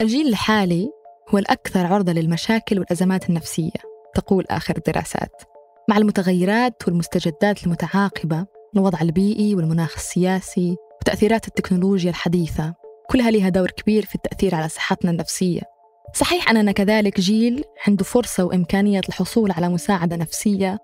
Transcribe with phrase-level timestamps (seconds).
[0.00, 0.90] الجيل الحالي
[1.28, 3.70] هو الأكثر عرضة للمشاكل والأزمات النفسية
[4.14, 5.42] تقول آخر الدراسات.
[5.88, 8.46] مع المتغيرات والمستجدات المتعاقبة
[8.76, 12.74] الوضع البيئي والمناخ السياسي وتأثيرات التكنولوجيا الحديثة
[13.10, 15.62] كلها لها دور كبير في التأثير على صحتنا النفسية.
[16.14, 20.78] صحيح أننا كذلك جيل عنده فرصة وإمكانية الحصول على مساعدة نفسية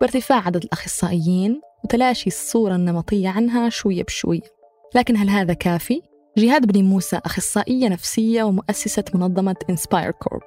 [0.00, 4.58] بارتفاع عدد الأخصائيين وتلاشي الصورة النمطية عنها شوية بشوية.
[4.94, 6.07] لكن هل هذا كافي؟
[6.38, 10.42] جهاد بن موسى أخصائية نفسية ومؤسسة منظمة إنسباير كورب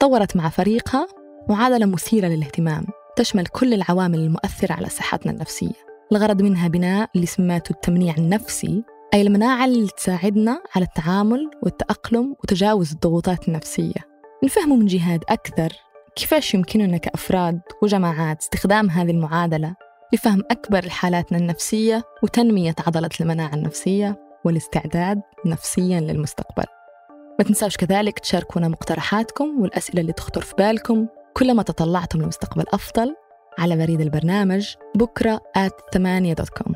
[0.00, 1.06] طورت مع فريقها
[1.48, 2.86] معادلة مثيرة للاهتمام.
[3.16, 5.92] تشمل كل العوامل المؤثرة على صحتنا النفسية.
[6.12, 12.92] الغرض منها بناء اللي سماته التمنيع النفسي أي المناعة اللي تساعدنا على التعامل والتأقلم وتجاوز
[12.92, 14.12] الضغوطات النفسية.
[14.44, 15.72] نفهم من جهاد أكثر
[16.16, 19.74] كيفاش يمكننا كأفراد وجماعات استخدام هذه المعادلة
[20.12, 26.64] لفهم أكبر حالاتنا النفسية وتنمية عضلة المناعة النفسية؟ والاستعداد نفسيا للمستقبل.
[27.38, 33.16] ما تنساوش كذلك تشاركونا مقترحاتكم والأسئلة اللي تخطر في بالكم كلما تطلعتم لمستقبل أفضل
[33.58, 36.74] على بريد البرنامج بكرة at 8 دوت كوم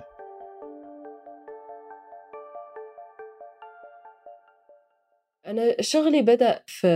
[5.46, 6.86] أنا شغلي بدأ في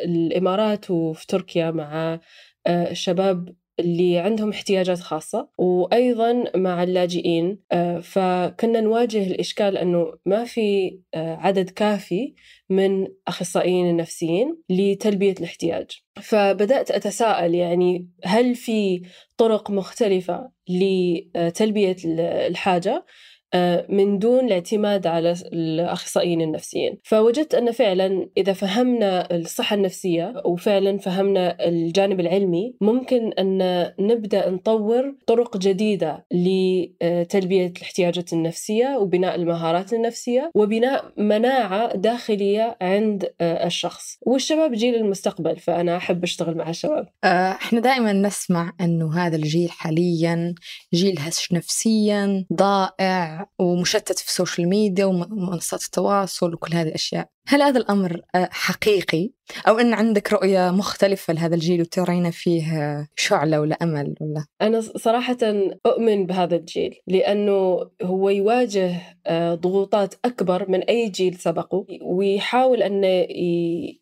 [0.00, 2.20] الإمارات وفي تركيا مع
[2.66, 7.58] آه، الشباب اللي عندهم احتياجات خاصة وأيضا مع اللاجئين.
[7.72, 12.34] آه، فكنا نواجه الإشكال أنه ما في آه، عدد كافي
[12.70, 15.90] من أخصائيين النفسيين لتلبية الاحتياج.
[16.22, 19.02] فبدأت أتساءل يعني هل في
[19.36, 21.96] طرق مختلفة لتلبية
[22.48, 23.04] الحاجة؟
[23.88, 26.98] من دون الاعتماد على الأخصائيين النفسيين.
[27.04, 35.14] فوجدت أن فعلا إذا فهمنا الصحة النفسية وفعلا فهمنا الجانب العلمي ممكن أن نبدأ نطور
[35.26, 44.18] طرق جديدة لتلبية الاحتياجات النفسية وبناء المهارات النفسية وبناء مناعة داخلية عند آه، الشخص.
[44.26, 47.08] والشباب جيل المستقبل فأنا أحب أشتغل مع الشباب.
[47.24, 50.54] آه، إحنا دائما نسمع أنه هذا الجيل حاليا
[50.94, 57.28] جيل هش نفسيا ضائع ومشتت في ال social media ومنصات التواصل وكل هذه الأشياء.
[57.48, 59.30] هل هذا الأمر آه، حقيقي؟
[59.68, 65.38] أو أن عندك رؤية مختلفة لهذا الجيل وترين فيه شعلة ولا أمل ولا؟ أنا صراحة
[65.86, 73.04] أؤمن بهذا الجيل لأنه هو يواجه آه، ضغوطات أكبر من أي جيل سبقه ويحاول أن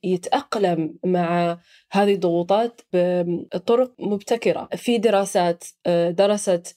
[0.05, 1.59] يتأقلم مع
[1.93, 4.69] هذه الضغوطات بطرق مبتكرة.
[4.77, 6.77] في دراسات آه، درست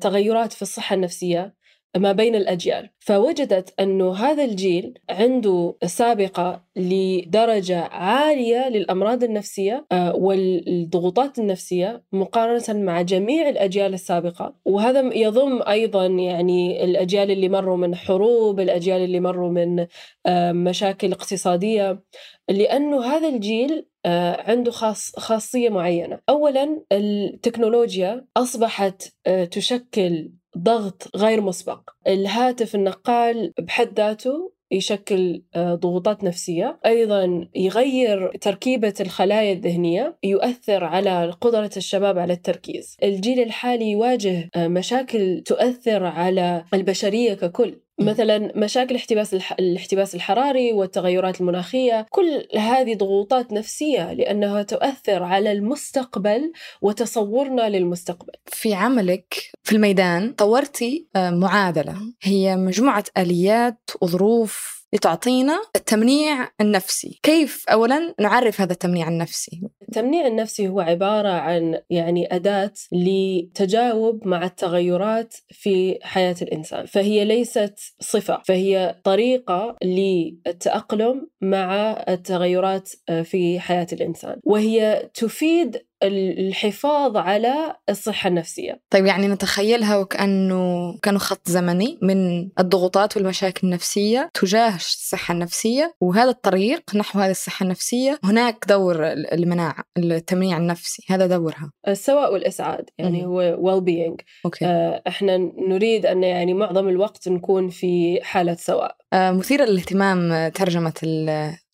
[0.00, 1.55] تغيرات في الصحة النفسية
[1.96, 2.90] ما بين الأجيال.
[2.98, 13.02] فوجدت أنه هذا الجيل عنده سابقة لدرجة عالية للأمراض النفسية آه، والضغوطات النفسية مقارنة مع
[13.02, 14.54] جميع الأجيال السابقة.
[14.64, 19.86] وهذا يضم أيضا يعني الأجيال اللي مروا من حروب الأجيال اللي مروا من
[20.26, 22.02] آه، مشاكل اقتصادية.
[22.48, 26.20] لأنه هذا الجيل آه، عنده خاص خاصية معينة.
[26.28, 29.12] أولا التكنولوجيا أصبحت
[29.50, 31.90] تشكل ضغط غير مسبق.
[32.06, 36.78] الهاتف النقال بحد ذاته يشكل آه، ضغوطات نفسية.
[36.86, 42.96] أيضا يغير تركيبة الخلايا الذهنية يؤثر على قدرة الشباب على التركيز.
[43.02, 47.80] الجيل الحالي يواجه آه، مشاكل تؤثر على البشرية ككل.
[47.98, 56.52] مثلا مشاكل احتباس الاحتباس الحراري والتغيرات المناخية كل هذه ضغوطات نفسية لأنها تؤثر على المستقبل
[56.82, 58.32] وتصورنا للمستقبل.
[58.46, 67.20] في عملك في الميدان طورتي آه، معادلة هي مجموعة آليات وظروف لتعطينا التمنيع النفسي.
[67.22, 74.44] كيف أولا نعرف هذا التمنيع النفسي؟ التمنيع النفسي هو عبارة عن يعني أداة لتجاوب مع
[74.44, 76.86] التغيرات في حياة الإنسان.
[76.86, 82.88] فهي ليست صفة فهي طريقة للتأقلم مع التغيرات
[83.22, 84.40] في حياة الإنسان.
[84.44, 88.80] وهي تفيد الحفاظ على الصحة النفسية.
[88.90, 96.30] طيب يعني نتخيلها وكأنه كانوا خط زمني من الضغوطات والمشاكل النفسية تجاه الصحة النفسية وهذا
[96.30, 98.18] الطريق نحو هذه الصحة النفسية.
[98.24, 101.70] هناك دور المناعة التمنيع النفسي هذا دورها.
[101.88, 104.64] السواء والإسعاد يعني م- هو well being أوكي.
[104.66, 105.36] آه، إحنا
[105.68, 108.96] نريد أن يعني معظم الوقت نكون في حالة سواء.
[109.12, 110.94] آه، مثيرة للاهتمام ترجمة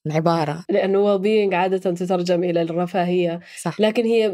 [0.07, 3.41] العبارة لأنه well عادة تترجم إلى الرفاهية.
[3.61, 3.81] صح.
[3.81, 4.29] لكن هي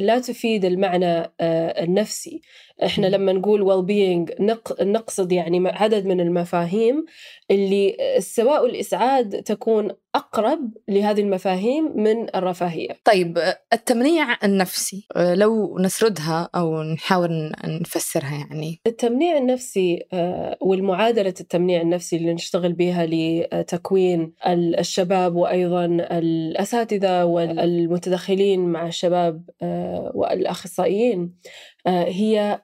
[0.00, 1.06] لا تفيد المعنى
[1.40, 2.40] آه، النفسي.
[2.84, 4.42] إحنا لما نقول well being
[4.82, 7.04] نقصد يعني عدد من المفاهيم
[7.50, 12.88] اللي السواء والإسعاد تكون أقرب لهذه المفاهيم من الرفاهية.
[13.04, 13.38] طيب
[13.72, 18.80] التمنيع النفسي لو نسردها أو نحاول نفسرها يعني.
[18.86, 28.86] التمنيع النفسي آه، والمعادلة التمنيع النفسي اللي نشتغل بها لتكوين الشباب وأيضا الأساتذة والمتدخلين مع
[28.86, 32.60] الشباب آه، والأخصائيين آه، هي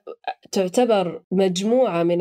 [0.51, 2.17] تعتبر مجموعة من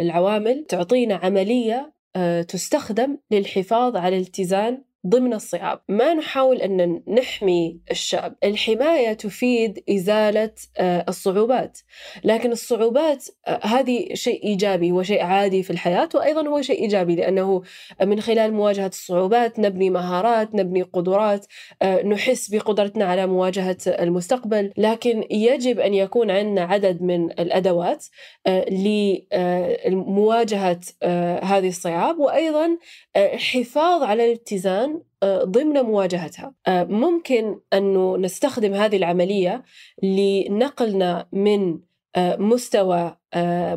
[0.00, 5.80] العوامل تعطينا عملية آه، تستخدم للحفاظ على الاتزان ضمن الصعاب.
[5.88, 11.78] ما نحاول أن نحمي الشاب الحماية تفيد إزالة آه، الصعوبات.
[12.24, 17.62] لكن الصعوبات آه، هذه شيء إيجابي وشيء عادي في الحياة وأيضا هو شيء إيجابي لأنه
[18.02, 21.46] من خلال مواجهة الصعوبات نبني مهارات نبني قدرات
[21.82, 24.72] آه، نحس بقدرتنا على مواجهة المستقبل.
[24.76, 28.04] لكن يجب أن يكون عندنا عدد من الأدوات
[29.86, 30.80] لمواجهة
[31.42, 32.78] هذه الصعاب وأيضا
[33.16, 34.91] حفاظ على الاتزان
[35.22, 36.54] آه، ضمن مواجهتها.
[36.66, 39.62] آه، ممكن أنه نستخدم هذه العملية
[40.02, 41.78] لنقلنا من
[42.16, 43.16] آه، مستوى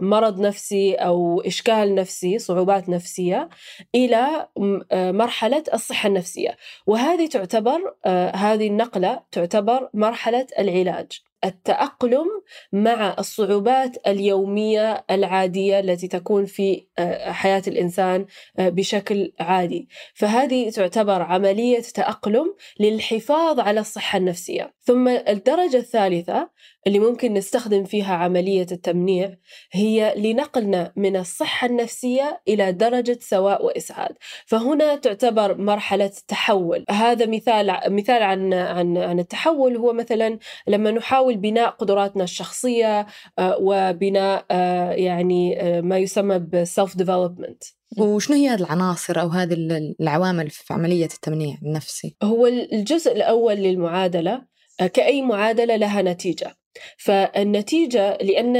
[0.02, 3.50] مرض نفسي أو إشكال نفسي صعوبات نفسية
[3.96, 4.48] إلى
[4.94, 6.58] مرحلة الصحة النفسية.
[6.88, 7.96] وهذه تعتبر
[8.36, 11.24] هذه النقلة تعتبر مرحلة العلاج.
[11.46, 12.28] التأقلم
[12.74, 18.26] مع الصعوبات اليومية العادية التي تكون في آه، حياة الإنسان
[18.60, 19.88] آه، بشكل عادي.
[20.14, 24.75] فهذه تعتبر عملية تأقلم للحفاظ على الصحة النفسية.
[24.86, 26.50] ثم الدرجة الثالثة
[26.88, 29.36] اللي ممكن نستخدم فيها عملية التمنيع
[29.72, 34.16] هي لنقلنا من الصحة النفسية إلى درجة سواء وإسعاد.
[34.46, 39.78] فهنا تعتبر مرحلة تحول هذا مثال مثال عن عن عن التحول.
[39.78, 43.08] هو مثلا لما نحاول بناء قدراتنا الشخصية
[43.40, 47.64] آه، وبناء آه، يعني آه، ما يسمى بالسلف ديفلوبمنت
[47.98, 49.54] وشنو هي هذه العناصر أو هذه
[50.00, 56.58] العوامل في عملية التمنيع النفسي؟ هو الجزء الأول للمعادلة كأي معادلة لها نتيجة.
[56.98, 58.58] فالنتيجة لأن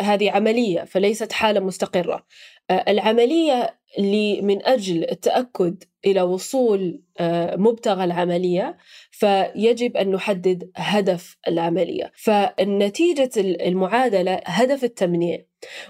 [0.00, 2.26] هذه عملية فليست حالة مستقرة.
[2.70, 3.78] العملية
[4.42, 7.02] من أجل التأكد إلى وصول
[7.56, 8.76] مبتغى العملية
[9.10, 12.12] فيجب أن نحدد هدف العملية.
[12.16, 15.44] فالنتيجة المعادلة هدف التمنيع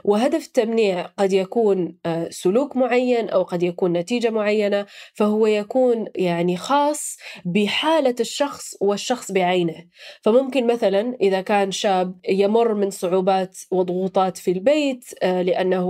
[0.05, 6.56] وهدف التمنيع قد يكون آه، سلوك معين أو قد يكون نتيجة معينة فهو يكون يعني
[6.56, 9.87] خاص بحالة الشخص والشخص بعينه.
[10.23, 15.87] فممكن مثلا إذا كان شاب يمر من صعوبات وضغوطات في البيت آه، لأنه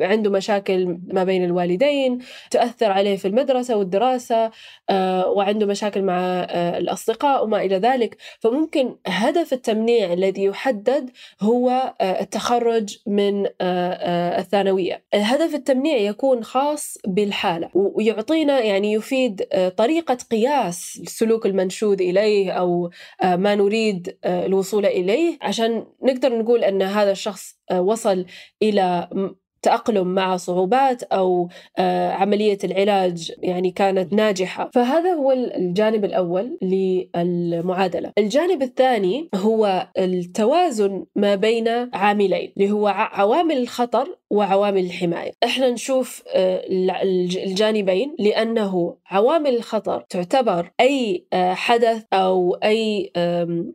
[0.00, 2.18] عنده مشاكل ما بين الوالدين
[2.50, 4.50] تؤثر عليه في المدرسة والدراسة
[4.90, 6.20] آه، وعنده مشاكل مع
[6.54, 8.16] الأصدقاء وما إلى ذلك.
[8.40, 11.10] فممكن هدف التمنيع الذي يحدد
[11.40, 15.04] هو التخرج التخرج من آه، آه، الثانوية.
[15.14, 22.90] الهدف التمنيع يكون خاص بالحالة ويعطينا يعني يفيد آه، طريقة قياس السلوك المنشود إليه أو
[23.22, 25.38] ما نريد الوصول إليه.
[25.42, 28.26] عشان نقدر نقول أن هذا الشخص وصل
[28.62, 29.08] إلى
[29.66, 34.70] التأقلم مع صعوبات أو آه، عملية العلاج يعني كانت ناجحة.
[34.74, 38.12] فهذا هو الجانب الأول للمعادلة.
[38.18, 45.32] الجانب الثاني هو التوازن ما بين عاملين اللي هو عوامل الخطر وعوامل الحماية.
[45.44, 46.64] إحنا نشوف آه،
[47.46, 53.12] الجانبين لأنه عوامل الخطر تعتبر أي آه، حدث أو أي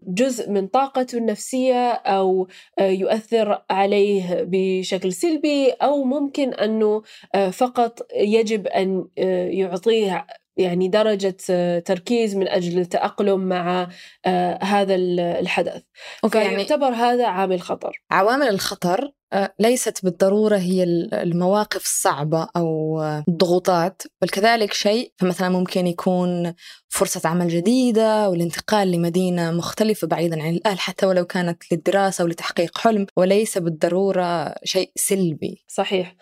[0.07, 2.47] جزء من طاقته النفسية أو
[2.79, 7.01] يؤثر عليه بشكل سلبي أو ممكن أنه
[7.35, 10.25] آه، فقط يجب أن آه، يعطيه
[10.57, 13.87] يعني درجة آه، تركيز من أجل التأقلم مع
[14.61, 15.83] هذا الحدث.
[16.23, 18.03] أوكي يعني فيعتبر يعني هذا عامل خطر.
[18.11, 19.11] عوامل الخطر
[19.59, 20.83] ليست بالضرورة هي
[21.13, 26.53] المواقف الصعبة أو الضغوطات بل كذلك شيء فمثلا ممكن يكون
[26.89, 33.05] فرصة عمل جديدة والانتقال لمدينة مختلفة بعيدا عن الأهل حتى ولو كانت للدراسة ولتحقيق حلم
[33.17, 35.65] وليس بالضرورة شيء سلبي.
[35.67, 36.15] صحيح.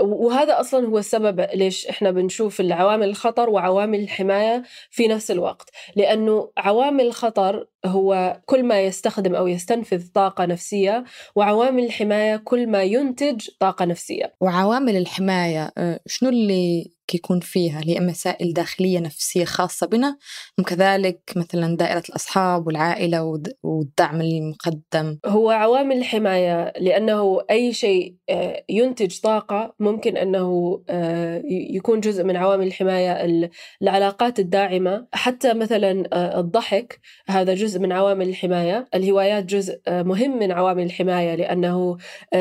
[0.00, 5.70] وهذا أصلا هو السبب ليش إحنا بنشوف العوامل الخطر وعوامل الحماية في نفس الوقت.
[5.96, 11.04] لأنه عوامل الخطر هو كل ما يستخدم أو يستنفذ طاقة نفسية
[11.36, 12.09] وعوامل الحماية
[12.44, 14.34] كل ما ينتج طاقة نفسية.
[14.40, 20.18] وعوامل الحماية أه، شنو اللي يكون فيها هي مسائل داخلية نفسية خاصة بنا
[20.58, 25.18] وكذلك مثلا دائرة الأصحاب والعائلة والدعم المقدم.
[25.26, 32.36] هو عوامل الحماية لأنه أي شيء آه، ينتج طاقة ممكن أنه آه، يكون جزء من
[32.36, 33.48] عوامل الحماية
[33.82, 35.06] العلاقات الداعمة.
[35.12, 38.88] حتى مثلا آه، الضحك هذا جزء من عوامل الحماية.
[38.94, 41.96] الهوايات جزء مهم من عوامل الحماية لأنه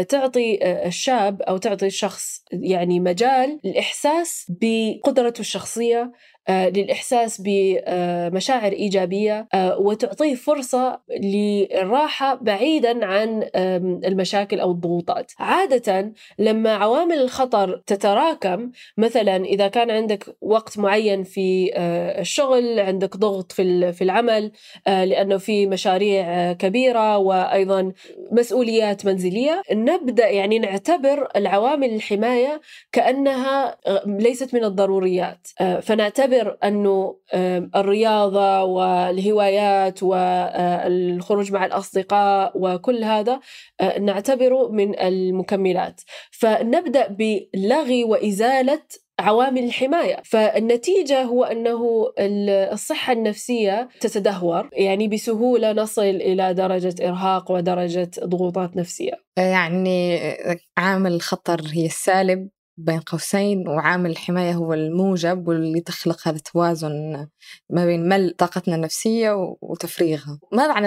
[0.09, 6.11] تعطي الشاب أو تعطي الشخص يعني مجال الإحساس بقدرته الشخصية
[6.49, 13.49] للإحساس بمشاعر إيجابية آه، وتعطيه فرصة للراحة بعيدا عن
[14.05, 15.31] المشاكل أو الضغوطات.
[15.39, 23.17] عادة لما عوامل الخطر تتراكم مثلا إذا كان عندك وقت معين في آه، الشغل عندك
[23.17, 24.51] ضغط في العمل
[24.87, 27.91] لأنه في مشاريع كبيرة وأيضا
[28.31, 35.47] مسؤوليات منزلية نبدأ يعني نعتبر العوامل الحماية كأنها ليست من الضروريات.
[35.81, 37.15] فنعتبر نعتبر أنه
[37.75, 43.39] الرياضة والهوايات والخروج مع الأصدقاء وكل هذا
[43.81, 46.01] آه، نعتبره من المكملات.
[46.31, 48.81] فنبدأ بلغي وإزالة
[49.19, 50.21] عوامل الحماية.
[50.25, 52.11] فالنتيجة هو أنه
[52.73, 59.13] الصحة النفسية تتدهور يعني بسهولة نصل إلى درجة إرهاق ودرجة ضغوطات نفسية.
[59.37, 60.19] يعني
[60.77, 67.27] عامل الخطر هي السالب بين قوسين وعامل الحماية هو الموجب واللي تخلق هذا التوازن
[67.69, 70.85] ما بين ملء طاقتنا النفسية وتفريغها ماذا عن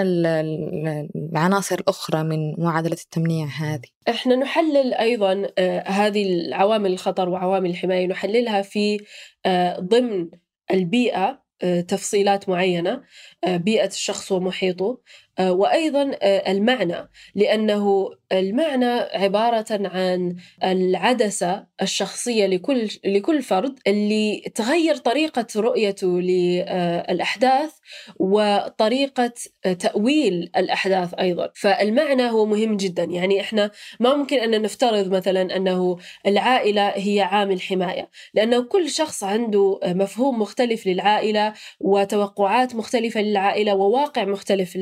[1.15, 8.07] العناصر الأخرى من معادلة التمنيع هذه؟ إحنا نحلل أيضا آه، هذه العوامل الخطر وعوامل الحماية
[8.07, 8.97] نحللها في
[9.45, 10.29] آه، ضمن
[10.71, 13.01] البيئة آه، تفصيلات معينة
[13.47, 14.99] بيئة الشخص ومحيطه
[15.39, 26.21] وأيضا المعنى لأنه المعنى عبارة عن العدسة الشخصية لكل لكل فرد اللي تغير طريقة رؤيته
[26.21, 27.71] للأحداث
[28.19, 29.33] وطريقة
[29.79, 31.49] تأويل الأحداث أيضا.
[31.55, 33.03] فالمعنى هو مهم جدا.
[33.03, 35.97] يعني إحنا ما ممكن أن نفترض مثلا أنه
[36.27, 44.23] العائلة هي عامل حماية لأنه كل شخص عنده مفهوم مختلف للعائلة وتوقعات مختلفة للعائلة وواقع
[44.25, 44.75] مختلف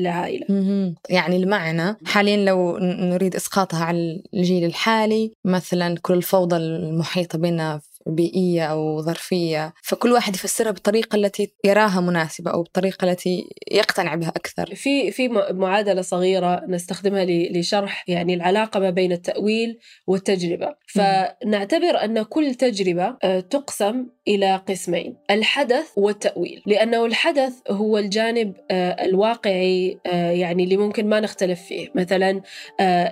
[1.10, 8.64] يعني المعنى حاليا لو نريد إسقاطها على الجيل الحالي مثلا كل الفوضى المحيطة بنا بيئية
[8.64, 14.74] أو ظرفية فكل واحد يفسرها بالطريقة التي يراها مناسبة أو بالطريقة التي يقتنع بها أكثر.
[14.74, 20.74] في في معادلة صغيرة نستخدمها لشرح يعني العلاقة ما بين التأويل والتجربة.
[20.86, 26.62] فنعتبر أن كل تجربة آه، تقسم إلى قسمين الحدث والتأويل.
[26.66, 31.88] لأنه الحدث هو الجانب آه، الواقعي آه، يعني اللي ممكن ما نختلف فيه.
[31.94, 32.42] مثلا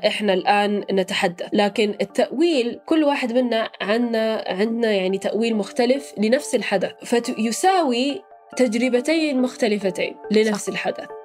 [0.06, 1.48] إحنا الآن نتحدث.
[1.52, 6.92] لكن التأويل كل واحد منا عندنا عندنا يعني تأويل مختلف لنفس الحدث.
[7.04, 8.22] فيساوي
[8.56, 10.68] تجربتين مختلفتين لنفس.
[10.68, 11.19] الحدث.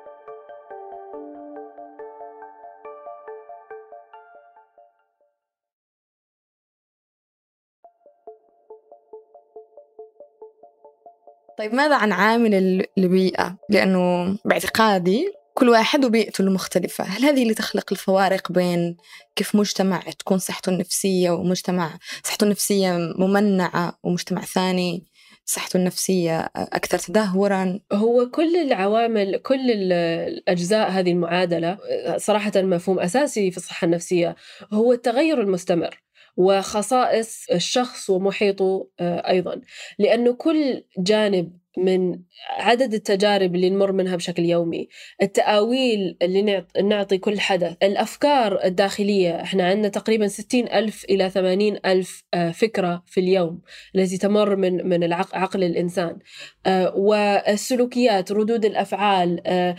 [11.57, 17.03] طيب ماذا عن عامل البيئة؟ لأنه باعتقادي كل واحد وبيئته المختلفة.
[17.03, 18.97] هل هذه اللي تخلق الفوارق بين
[19.35, 21.91] كيف مجتمع تكون صحته النفسية ومجتمع
[22.23, 25.05] صحته النفسية ممنعة ومجتمع ثاني
[25.45, 31.77] صحته النفسية أكثر تدهورا؟ هو كل العوامل كل الأجزاء هذه المعادلة
[32.17, 34.35] صراحة مفهوم أساسي في الصحة النفسية
[34.73, 36.04] هو التغير المستمر.
[36.37, 39.61] وخصائص الشخص ومحيطه آه، أيضا.
[39.99, 44.87] لأنه كل جانب من عدد التجارب اللي نمر منها بشكل يومي.
[45.21, 47.75] التآويل اللي نعطي كل حدث.
[47.83, 53.61] الأفكار الداخلية إحنا عندنا تقريبا 60 ألف إلى 80 ألف آه، فكرة في اليوم
[53.95, 56.19] التي تمر من من عقل الإنسان.
[56.65, 59.75] آه، والسلوكيات ردود الأفعال آه،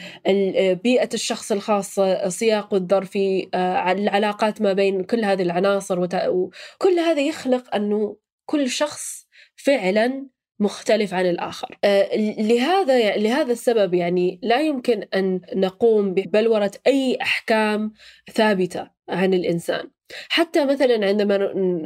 [0.72, 8.16] بيئة الشخص الخاصة سياقه الظرفي العلاقات ما بين كل هذه العناصر وكل هذا يخلق أنه
[8.46, 9.26] كل شخص
[9.56, 10.26] فعلا
[10.60, 11.78] مختلف عن الآخر.
[11.84, 17.92] آه، لهذا لهذا السبب يعني لا يمكن أن نقوم ببلورة أي أحكام
[18.34, 19.90] ثابتة عن الإنسان.
[20.28, 21.34] حتى مثلا عندما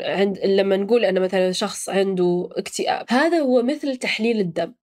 [0.00, 4.74] عند لما نقول أن مثلا شخص عنده اكتئاب هذا هو مثل تحليل الدم.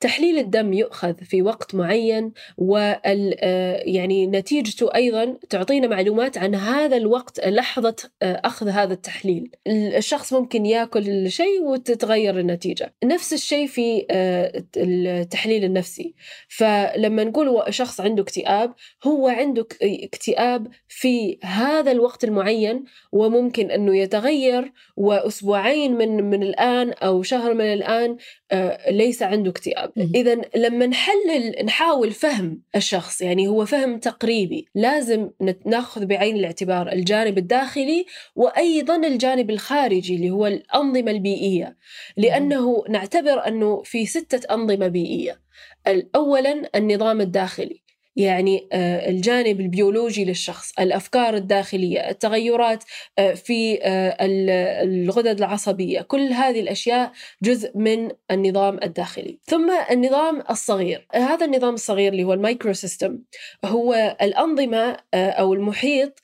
[0.00, 3.34] تحليل الدم يؤخذ في وقت معين وال
[3.94, 9.50] يعني نتيجته أيضا تعطينا معلومات عن هذا الوقت لحظة أخذ هذا التحليل.
[9.68, 12.94] الشخص ممكن يأكل شيء وتتغير النتيجة.
[13.04, 14.06] نفس الشيء في
[14.76, 16.14] التحليل النفسي.
[16.48, 24.72] فلما نقول شخص عنده اكتئاب هو عنده اكتئاب في هذا الوقت المعين وممكن أنه يتغير
[24.96, 28.16] وأسبوعين من من الآن أو شهر من الآن
[28.90, 29.65] ليس عنده اكتئاب.
[30.14, 35.30] اذا لما نحلل نحاول فهم الشخص يعني هو فهم تقريبي لازم
[35.64, 38.06] ناخذ بعين الاعتبار الجانب الداخلي
[38.36, 41.76] وأيضا الجانب الخارجي اللي هو الأنظمة البيئية.
[42.16, 45.40] لأنه نعتبر أنه في ستة أنظمة بيئية.
[46.14, 47.85] اولا النظام الداخلي.
[48.16, 48.68] يعني
[49.08, 52.84] الجانب البيولوجي للشخص الأفكار الداخلية التغيرات
[53.18, 53.78] في
[54.82, 59.38] الغدد العصبية كل هذه الأشياء جزء من النظام الداخلي.
[59.44, 61.06] ثم النظام الصغير.
[61.14, 63.18] هذا النظام الصغير اللي هو ال micro system
[63.64, 66.22] هو الأنظمة أو المحيط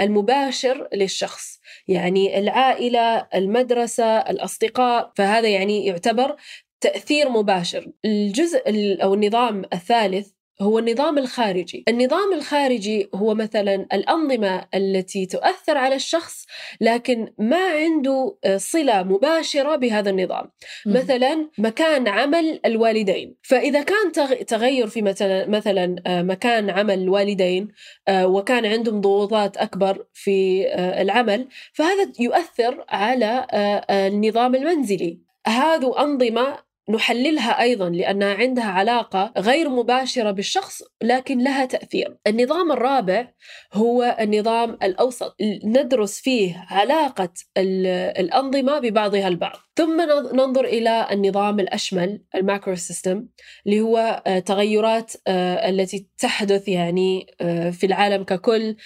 [0.00, 1.60] المباشر للشخص.
[1.88, 6.36] يعني العائلة المدرسة الأصدقاء فهذا يعني يعتبر
[6.80, 7.86] تأثير مباشر.
[8.04, 8.62] الجزء
[9.02, 10.28] أو النظام الثالث
[10.60, 11.84] هو النظام الخارجي.
[11.88, 16.46] النظام الخارجي هو مثلا الأنظمة التي تؤثر على الشخص
[16.80, 20.50] لكن ما عنده صلة مباشرة بهذا النظام.
[20.86, 20.92] م.
[20.92, 23.36] مثلا مكان عمل الوالدين.
[23.42, 24.12] فإذا كان
[24.46, 27.68] تغير في مثلا مثلا مكان عمل الوالدين
[28.10, 33.46] وكان عندهم ضغوطات أكبر في العمل فهذا يؤثر على
[33.90, 35.20] النظام المنزلي.
[35.46, 42.16] هذه أنظمة نحللها أيضا لأنها عندها علاقة غير مباشرة بالشخص لكن لها تأثير.
[42.26, 43.28] النظام الرابع
[43.72, 49.56] هو النظام الأوسط، ندرس فيه علاقة الأنظمة ببعضها البعض.
[49.76, 50.00] ثم
[50.34, 53.26] ننظر إلى النظام الأشمل ال macro system
[53.66, 57.26] اللي هو تغيرات التي تحدث يعني
[57.72, 58.76] في العالم ككل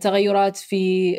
[0.00, 1.18] تغيرات في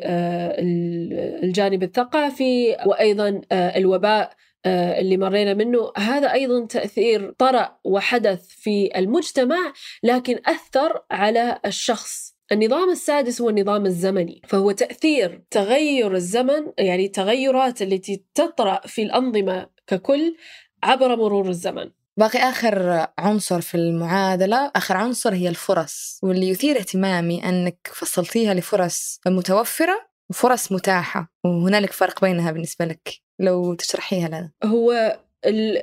[1.43, 4.31] الجانب الثقافي وأيضا الوباء
[4.65, 5.91] اللي مرينا منه.
[5.98, 12.36] هذا أيضا تأثير طرأ وحدث في المجتمع لكن أثر على الشخص.
[12.51, 19.69] النظام السادس هو النظام الزمني فهو تأثير تغير الزمن يعني التغيرات التي تطرأ في الأنظمة
[19.88, 20.36] ككل
[20.84, 21.91] عبر مرور الزمن.
[22.17, 29.19] باقي آخر عنصر في المعادلة آخر عنصر هي الفرص واللي يثير اهتمامي أنك فصلتيها لفرص
[29.27, 33.25] متوفرة وفرص متاحة وهنالك فرق بينها بالنسبة لك.
[33.39, 34.51] لو تشرحيها لنا.
[34.63, 35.19] هو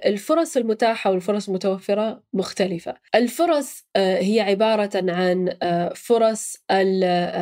[0.06, 2.94] الفرص المتاحة والفرص المتوفرة مختلفة.
[3.14, 5.56] الفرص هي عبارة عن
[5.94, 6.56] فرص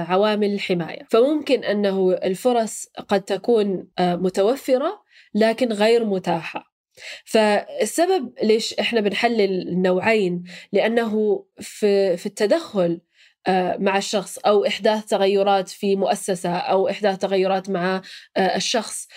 [0.08, 1.06] عوامل الحماية.
[1.10, 5.02] فممكن أنه الفرص قد تكون متوفرة
[5.34, 6.70] لكن غير متاحة.
[7.24, 13.00] فالسبب ليش إحنا بنحلل النوعين لأنه في في التدخل
[13.78, 18.02] مع الشخص أو إحداث تغيرات في مؤسسة أو إحداث تغيرات مع
[18.38, 19.08] الشخص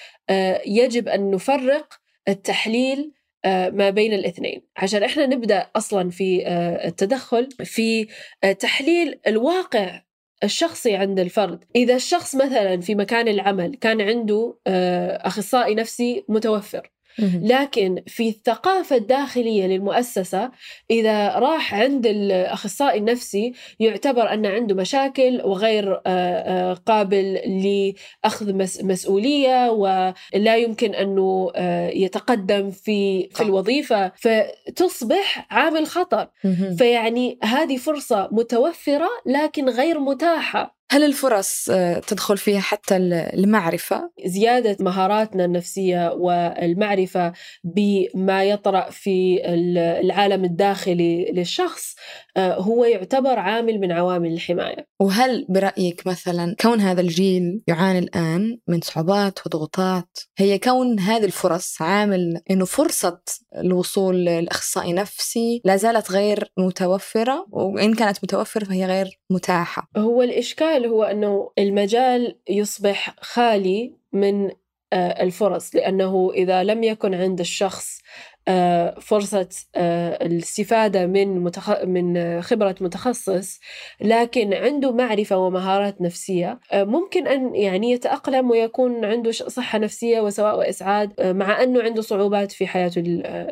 [0.66, 1.94] يجب أن نفرق
[2.28, 3.12] التحليل
[3.46, 4.62] ما بين الاثنين.
[4.78, 6.48] عشان إحنا نبدأ أصلا في
[6.86, 8.08] التدخل في
[8.60, 10.02] تحليل الواقع
[10.44, 11.64] الشخصي عند الفرد.
[11.76, 14.58] إذا الشخص مثلا في مكان العمل كان عنده
[15.28, 20.52] أخصائي نفسي متوفر لكن في الثقافة الداخلية للمؤسسة
[20.92, 25.94] إذا راح عند الأخصائي النفسي يعتبر أن عنده مشاكل وغير
[26.86, 27.34] قابل
[28.24, 31.52] لأخذ مسؤولية ولا يمكن أنه
[31.94, 36.28] يتقدم في في الوظيفة فتصبح عامل خطر.
[36.78, 40.83] فيعني هذه فرصة متوفرة لكن غير متاحة.
[40.92, 41.66] هل الفرص
[42.08, 49.42] تدخل فيها حتى المعرفة؟ زيادة مهاراتنا النفسية والمعرفة بما يطرأ في
[50.04, 51.96] العالم الداخلي للشخص
[52.38, 58.82] هو يعتبر عامل من عوامل الحماية وهل برأيك مثلا كون هذا الجيل يعاني الآن من
[58.82, 63.22] صعوبات وضغوطات هي كون هذه الفرص عامل أنه فرصة
[63.56, 69.90] الوصول لأخصائي نفسي لا زالت غير متوفرة وإن كانت متوفرة فهي غير متاحة.
[69.98, 74.52] هو الإشكال هو أنه المجال يصبح خالي من
[74.94, 78.02] الفرص لأنه إذا لم يكن عند الشخص
[79.02, 79.50] فرصة
[80.22, 81.84] الاستفادة من متخ...
[81.84, 83.60] من خبرة متخصص
[84.02, 91.22] لكن عنده معرفة ومهارات نفسية ممكن أن يعني يتأقلم ويكون عنده صحة نفسية وسواء وإسعاد
[91.22, 93.04] مع أنه عنده صعوبات في حياته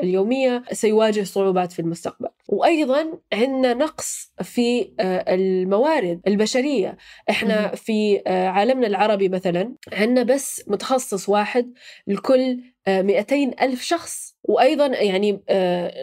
[0.04, 2.28] اليومية سيواجه صعوبات في المستقبل.
[2.52, 6.98] وأيضا عندنا نقص في آه، الموارد البشرية.
[7.30, 11.74] إحنا في آه، عالمنا العربي مثلا عندنا بس متخصص واحد
[12.08, 14.36] لكل 200 ألف شخص.
[14.44, 15.44] وأيضا يعني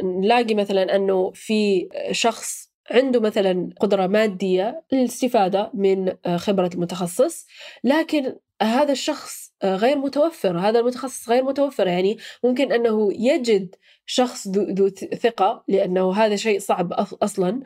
[0.05, 7.47] نلاقي مثلا أنه في شخص عنده مثلا قدرة مادية للاستفادة من خبرة المتخصص
[7.85, 10.59] لكن هذا الشخص غير متوفر.
[10.59, 11.87] هذا المتخصص غير متوفر.
[11.87, 13.75] يعني ممكن أنه يجد
[14.07, 14.89] شخص ذو
[15.23, 17.61] ثقة لأنه هذا شيء صعب أصلا.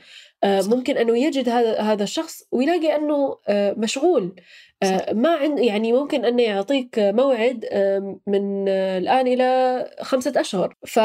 [0.45, 4.35] آه، ممكن أنه يجد هذا هذا الشخص ويلاقي أنه آه، مشغول.
[4.83, 7.65] آه، ما عند يعني ممكن أنه يعطيك موعد
[8.27, 10.77] من الآن إلى خمسة أشهر.
[10.87, 10.99] ف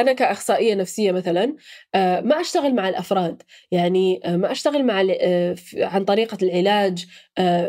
[0.00, 1.56] أنا كأخصائية نفسية مثلا
[1.94, 3.42] آه، ما أشتغل مع الأفراد.
[3.70, 7.06] يعني آه، ما أشتغل مع آه، عن طريقة العلاج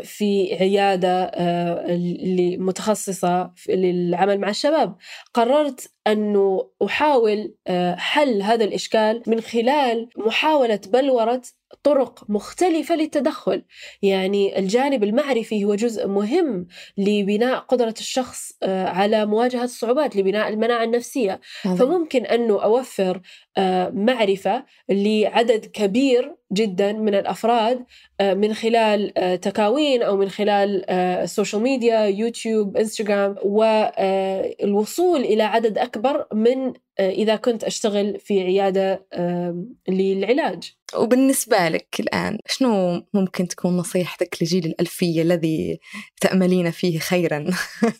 [0.02, 1.30] في عيادة
[2.58, 4.96] متخصصة للعمل مع الشباب.
[5.34, 7.54] قررت أنه أحاول
[7.96, 11.42] حل هذا الإشكال من خلال محاولة بلورة
[11.82, 13.62] طرق مختلفة للتدخل.
[14.02, 16.66] يعني الجانب المعرفي هو جزء مهم
[16.98, 21.40] لبناء قدرة الشخص آه، على مواجهة الصعوبات لبناء المناعة النفسية.
[21.62, 23.20] فممكن أنه أوفر
[23.58, 27.84] آه، معرفة لعدد كبير جدا من الأفراد
[28.20, 35.78] آه، من خلال تكاوين أو من خلال ال social media يوتيوب إنستغرام والوصول إلى عدد
[35.78, 39.06] أكبر من إذا كنت أشتغل في عيادة
[39.88, 40.79] للعلاج.
[40.96, 45.80] وبالنسبة لك الآن شنو ممكن تكون نصيحتك لجيل الألفية الذي
[46.20, 47.46] تأملين فيه خيرا؟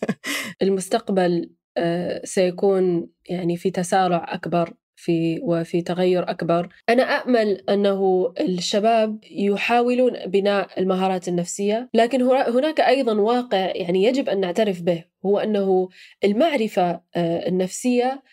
[0.61, 9.19] المستقبل آه، سيكون يعني في تسارع أكبر في وفي تغير أكبر أنا أأمل أنه الشباب
[9.31, 15.89] يحاولون بناء المهارات النفسية لكن هناك أيضا واقع يعني يجب أن نعترف به هو أنه
[16.23, 18.23] المعرفة آه، النفسية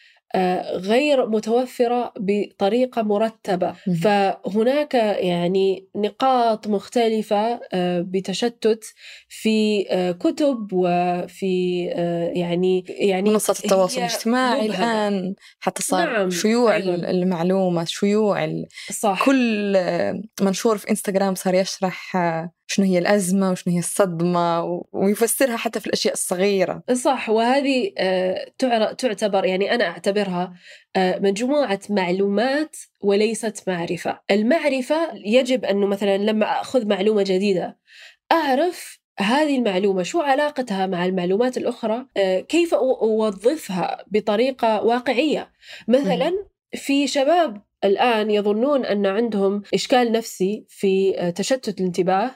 [0.77, 8.85] غير متوفرة بطريقة مرتبة فهناك يعني نقاط مختلفة آه، بتشتت
[9.29, 11.85] في آه، كتب وفي
[12.35, 16.31] يعني يعني منصات التواصل الاجتماعي الآن حتى صار نعم.
[16.31, 16.95] شيوع أيضا.
[16.95, 19.25] المعلومة شيوع صح.
[19.25, 19.77] كل
[20.41, 22.17] منشور في انستغرام صار يشرح
[22.71, 26.83] شنو هي الأزمة وشنو هي الصدمة ويفسرها حتى في الأشياء الصغيرة.
[26.93, 28.53] صح وهذه آه،
[28.99, 30.55] تعتبر يعني أنا أعتبرها
[30.97, 34.21] آه، مجموعة معلومات وليست معرفة.
[34.31, 37.79] المعرفة يجب أنه مثلا لما أخذ معلومة جديدة
[38.33, 45.53] أعرف هذه المعلومة شو علاقتها مع المعلومات الأخرى آه، كيف أوظفها بطريقة واقعية.
[45.89, 52.31] مثلا في شباب الآن يظنون أن عندهم إشكال نفسي في تشتت الانتباه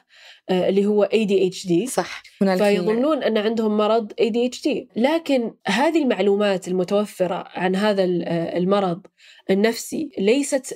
[0.51, 2.23] آه، اللي هو ADHD صح.
[2.39, 9.07] فيظنون أن عندهم مرض ADHD لكن هذه المعلومات المتوفرة عن هذا آه، المرض
[9.51, 10.75] النفسي ليست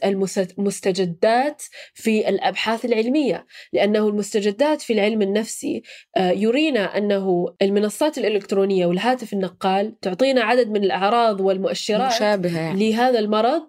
[0.59, 1.63] المستجدات
[1.95, 5.83] في الأبحاث العلمية لأنه المستجدات في العلم النفسي
[6.17, 12.91] آه، يرينا أنه المنصات الإلكترونية والهاتف النقال تعطينا عدد من الأعراض والمؤشرات مشابهة يعني.
[12.91, 13.63] لهذا المرض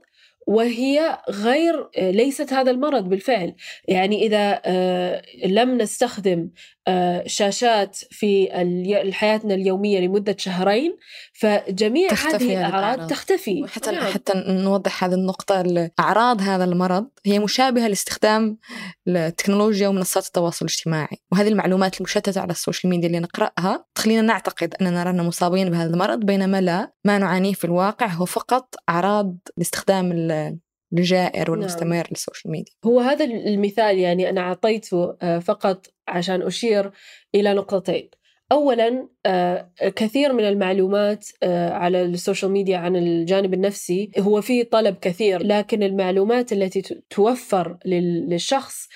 [0.48, 3.56] وهي غير ليست هذا المرض بالفعل.
[3.88, 6.50] يعني إذا آه، لم نستخدم
[6.88, 8.50] آه، شاشات في
[9.14, 10.98] حياتنا اليومية لمدة شهرين
[11.40, 13.64] فجميع هذه الأعراض تختفي.
[13.64, 14.14] وحتى نعم.
[14.14, 18.58] حتى نوضح هذه النقطة أعراض هذا المرض هي مشابهة لاستخدام
[19.08, 21.18] التكنولوجيا ومنصات التواصل الاجتماعي.
[21.32, 26.20] وهذه المعلومات المشتتة على السوشيال ميديا اللي نقرأها تخلينا نعتقد أننا رانا مصابين بهذا المرض
[26.20, 30.12] بينما لا ما نعانيه في الواقع هو فقط أعراض لاستخدام
[30.94, 32.06] الجائر والمستمر نعم.
[32.12, 32.74] لل social media.
[32.86, 36.92] هو هذا المثال يعني أنا أعطيته آه، فقط عشان أشير
[37.36, 38.10] إلى نقطتين.
[38.52, 44.64] اولا آه، كثير من المعلومات آه، على ال social media عن الجانب النفسي هو في
[44.64, 48.88] طلب كثير لكن المعلومات التي توفر للشخص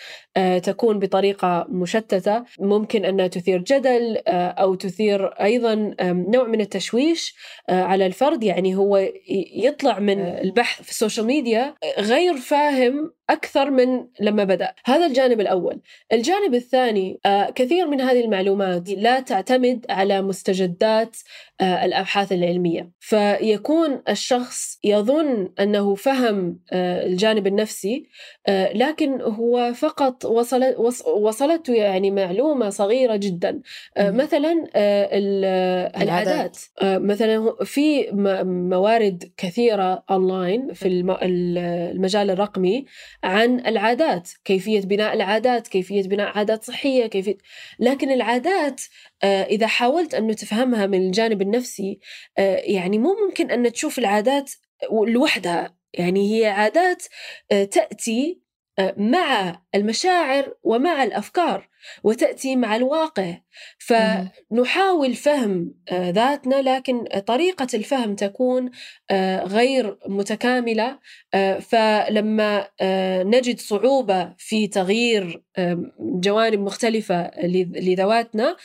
[0.64, 2.44] تكون بطريقة مشتتة.
[2.60, 7.36] ممكن أنها تثير جدل أو تثير أيضا نوع من التشويش
[7.70, 8.44] على الفرد.
[8.44, 9.10] يعني هو
[9.56, 14.74] يطلع من البحث في السوشيال ميديا غير فاهم أكثر من لما بدأ.
[14.86, 15.82] هذا الجانب الأول.
[16.14, 17.20] الجانب الثاني
[17.56, 21.18] كثير من هذه المعلومات لا تعتمد على مستجدات آه،
[21.62, 22.92] الأبحاث العلمية.
[23.00, 28.08] فيكون الشخص يظن أنه فهم آه، الجانب النفسي
[28.48, 33.62] آه، لكن هو فقط وصلت وصلته يعني معلومة صغيرة جدا.
[34.00, 34.68] مثلا
[36.02, 36.58] العادات.
[36.84, 38.12] مثلا في
[38.72, 42.86] موارد كثيرة اونلاين في المجال الرقمي
[43.24, 47.38] عن العادات كيفية بناء العادات كيفية بناء عادات صحية كيفية
[47.80, 48.82] لكن العادات
[49.24, 52.00] إذا حاولت أنه تفهمها من الجانب النفسي
[52.38, 54.52] آه، يعني مو ممكن أن تشوف العادات
[55.08, 55.76] لوحدها.
[55.94, 57.04] يعني هي عادات
[57.52, 58.41] آه، تأتي آه،
[58.98, 61.70] مع المشاعر ومع الأفكار
[62.04, 63.38] وتأتي مع الواقع.
[63.80, 68.72] فنحاول فهم آه، ذاتنا لكن طريقة الفهم تكون
[69.12, 71.00] آه، غير متكاملة.
[71.62, 72.68] فلما
[73.24, 75.44] نجد صعوبة في تغيير
[76.00, 78.56] جوانب مختلفة لذواتنا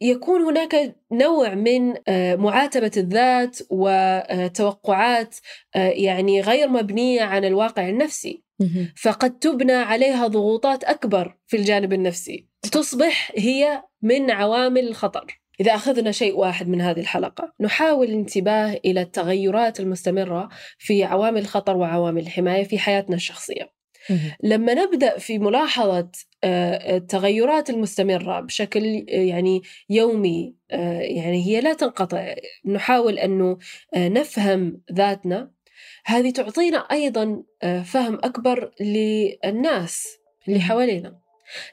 [0.00, 1.94] يكون هناك نوع من
[2.38, 5.36] معاتبة الذات وتوقعات
[5.74, 8.47] يعني غير مبنية عن الواقع النفسي.
[8.96, 12.46] فقد تبنى عليها ضغوطات أكبر في الجانب النفسي.
[12.72, 15.40] تصبح هي من عوامل الخطر.
[15.60, 21.76] إذا أخذنا شيء واحد من هذه الحلقة نحاول الانتباه إلى التغيرات المستمرة في عوامل الخطر
[21.76, 23.78] وعوامل الحماية في حياتنا الشخصية.
[24.42, 26.10] لما نبدأ في ملاحظة
[26.44, 32.34] آه، التغيرات المستمرة بشكل يعني يومي آه، يعني هي لا تنقطع.
[32.66, 33.58] نحاول أنه
[33.94, 35.50] آه، نفهم ذاتنا
[36.04, 41.18] هذه تعطينا أيضا آه، فهم أكبر للناس اللي حوالينا.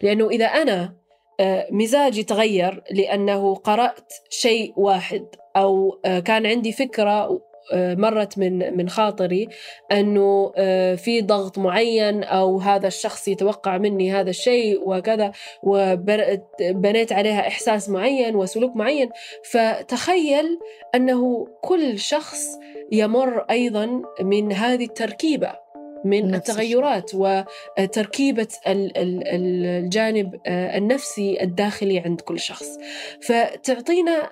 [0.02, 0.96] لأنه إذا أنا
[1.40, 7.42] آه، مزاجي تغير لأنه قرأت شيء واحد أو آه، كان عندي فكرة
[7.74, 9.48] مرت من من خاطري
[9.92, 15.32] أنه آه، في ضغط معين أو هذا الشخص يتوقع مني هذا الشيء وكذا
[15.64, 19.10] وبنيت عليها إحساس معين وسلوك معين.
[19.44, 20.60] فتخيل
[20.96, 22.60] أنه كل شخص
[22.92, 25.66] يمر أيضا من هذه التركيبة
[26.06, 32.78] من التغيرات وتركيبة الجانب آه، النفسي الداخلي عند كل شخص.
[33.22, 34.30] فتعطينا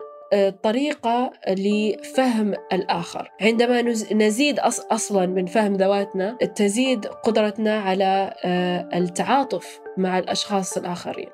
[0.64, 3.32] طريقة لفهم الآخر.
[3.42, 3.82] عندما
[4.14, 4.60] نزيد
[4.92, 11.30] أصلا من فهم ذواتنا تزيد قدرتنا على آه، التعاطف مع الأشخاص الآخرين.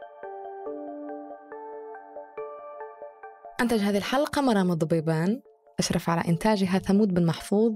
[3.62, 5.42] أنتج هذه الحلقة مرام الضبيبان
[5.80, 7.74] أشرف على إنتاجها ثمود بن محفوظ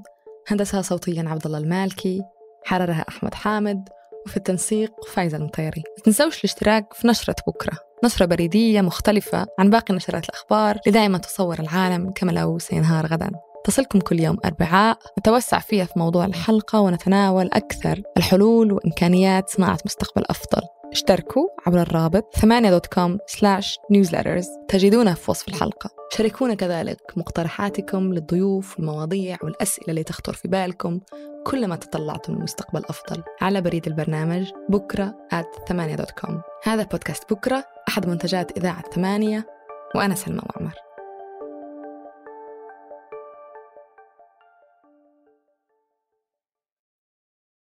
[0.48, 2.22] هندسها صوتيا عبد الله المالكي
[2.66, 3.90] حررها أحمد حامد
[4.26, 5.84] وفي التنسيق فايزة المطيري.
[6.04, 7.93] تنسوش الاشتراك في نشرة بكرة.
[8.04, 13.32] نشرة بريدية مختلفة عن باقي نشرات الأخبار لدائما تصور العالم كما لو سينهار غدا.
[13.66, 20.24] تصلكم كل يوم أربعاء نتوسع فيها في موضوع الحلقة ونتناول أكثر الحلول وإمكانيات صناعة مستقبل
[20.30, 20.62] أفضل.
[20.94, 25.90] اشتركوا عبر الرابط ثمانية dot com slash newsletters تجدونه في وصف الحلقة.
[26.12, 31.00] شاركونا كذلك مقترحاتكم للضيوف والمواضيع والأسئلة اللي تخطر في بالكم
[31.46, 33.24] كلما تطلعتم لمستقبل أفضل.
[33.42, 36.42] على بريد البرنامج بكرة at ثمانية dot com.
[36.64, 39.48] هذا بودكاست بكرة أحد منتجات إذاعة ثمانية
[39.96, 40.83] وأنا سلمى معمر.